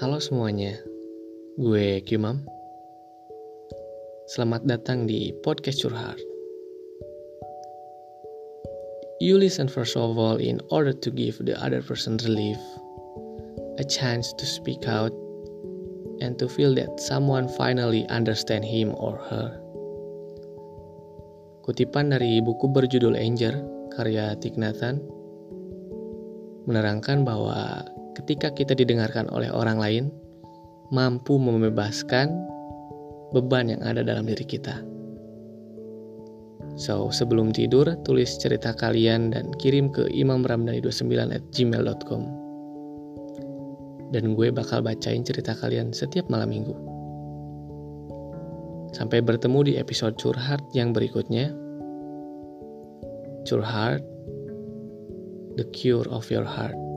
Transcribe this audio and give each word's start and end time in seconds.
Halo 0.00 0.16
semuanya, 0.16 0.80
gue 1.60 2.00
Kimam. 2.08 2.40
Selamat 4.32 4.64
datang 4.64 5.04
di 5.04 5.28
podcast 5.44 5.84
Curhat. 5.84 6.16
You 9.20 9.36
listen 9.36 9.68
first 9.68 10.00
of 10.00 10.16
all 10.16 10.40
in 10.40 10.56
order 10.72 10.96
to 10.96 11.12
give 11.12 11.36
the 11.44 11.52
other 11.60 11.84
person 11.84 12.16
relief, 12.24 12.56
a 13.76 13.84
chance 13.84 14.32
to 14.40 14.48
speak 14.48 14.88
out, 14.88 15.12
and 16.24 16.40
to 16.40 16.48
feel 16.48 16.72
that 16.80 16.96
someone 16.96 17.44
finally 17.60 18.08
understand 18.08 18.64
him 18.64 18.96
or 18.96 19.20
her. 19.28 19.52
Kutipan 21.68 22.08
dari 22.08 22.40
buku 22.40 22.72
berjudul 22.72 23.20
Angel, 23.20 23.52
karya 23.92 24.32
Thich 24.40 24.56
menerangkan 26.70 27.26
bahwa 27.26 27.82
ketika 28.14 28.54
kita 28.54 28.78
didengarkan 28.78 29.26
oleh 29.34 29.50
orang 29.50 29.82
lain, 29.82 30.04
mampu 30.94 31.34
membebaskan 31.38 32.30
beban 33.34 33.74
yang 33.74 33.82
ada 33.82 34.06
dalam 34.06 34.26
diri 34.26 34.46
kita. 34.46 34.82
So, 36.78 37.10
sebelum 37.12 37.50
tidur, 37.50 37.92
tulis 38.06 38.38
cerita 38.38 38.72
kalian 38.72 39.34
dan 39.34 39.50
kirim 39.58 39.90
ke 39.90 40.06
imamramdhani29 40.10 41.12
at 41.34 41.42
gmail.com. 41.52 42.22
Dan 44.10 44.34
gue 44.34 44.48
bakal 44.50 44.82
bacain 44.82 45.22
cerita 45.22 45.54
kalian 45.54 45.94
setiap 45.94 46.26
malam 46.32 46.50
minggu. 46.50 46.74
Sampai 48.90 49.22
bertemu 49.22 49.60
di 49.70 49.72
episode 49.78 50.18
curhat 50.18 50.58
yang 50.74 50.90
berikutnya. 50.90 51.54
Curhat 53.46 54.02
the 55.60 55.64
cure 55.72 56.08
of 56.08 56.30
your 56.30 56.44
heart. 56.44 56.89